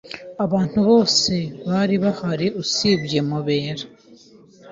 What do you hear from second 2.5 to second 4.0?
usibye Mubera.